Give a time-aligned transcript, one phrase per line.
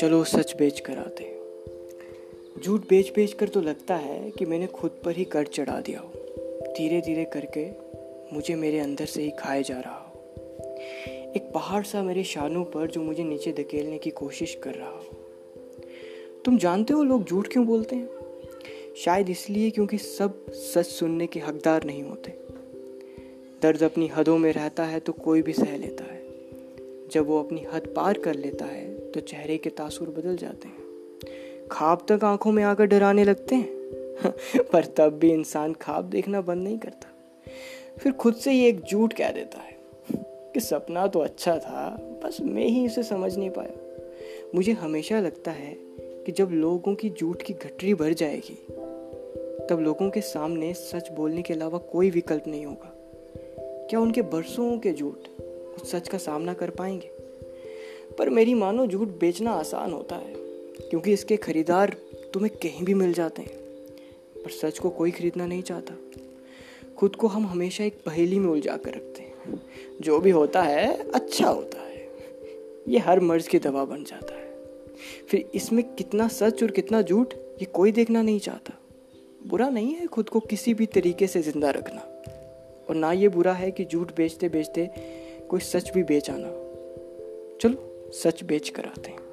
[0.00, 1.40] चलो सच बेच कर आते
[2.62, 6.00] झूठ बेच बेच कर तो लगता है कि मैंने खुद पर ही कर चढ़ा दिया
[6.00, 6.08] हो।
[6.72, 7.70] धीरे धीरे करके
[8.32, 10.20] मुझे मेरे अंदर से ही खाए जा रहा हो।
[11.36, 15.04] एक पहाड़ सा मेरे शानों पर जो मुझे नीचे धकेलने की कोशिश कर रहा हो।
[16.44, 18.08] तुम जानते हो लोग झूठ क्यों बोलते हैं?
[18.96, 22.45] शायद इसलिए क्योंकि सब सच सुनने के हकदार नहीं होते।
[23.62, 26.22] दर्द अपनी हदों में रहता है तो कोई भी सह लेता है।
[27.12, 30.86] जब वो अपनी हद पार कर लेता है तो चेहरे के तासुर बदल जाते हैं।
[31.72, 33.76] खाब तक आँखों में आकर डराने लगते हैं।
[34.72, 37.08] पर तब भी इंसान खाब देखना बंद नहीं करता।
[37.98, 39.76] फिर खुद से ही एक झूठ कह देता है
[40.54, 43.96] कि सपना तो अच्छा था, बस मैं ही इसे समझ नहीं पाया।
[44.54, 48.66] मुझे हमेशा लगता है कि जब लोगों की झूठ की गठरी भर जाएगी,
[49.70, 52.95] तब लोगों के सामने सच बोलने के अलावा कोई विकल्प नहीं होगा।
[53.90, 55.28] क्या उनके बरसों के झूठ
[55.76, 57.10] उस सच का सामना कर पाएँगे?
[58.18, 60.34] पर मेरी मानो झूठ बेचना आसान होता है,
[60.90, 61.96] क्योंकि इसके खरीदार
[62.34, 63.56] तुम्हें कहीं भी मिल जाते हैं,
[64.44, 65.94] पर सच को कोई खरीदना नहीं चाहता।
[66.96, 69.62] खुद को हम हमेशा एक पहेली में उलझा कर रखते हैं।
[70.00, 72.08] जो भी होता है अच्छा होता है।
[72.88, 74.54] ये हर मर्ज की दवा बन जाता है।
[75.28, 78.74] फिर इसमें कितना सच और कितना झूठ, ये कोई देखना नहीं चाहता।
[79.46, 82.12] बुरा नहीं है खुद को किसी भी तरीके से ज़िंदा रखना।
[82.88, 84.90] और ना ये बुरा है कि झूठ बेचते बेचते
[85.48, 86.48] कोई सच भी बेच आना।
[87.60, 89.25] चलो, सच बेच कर आते हैं।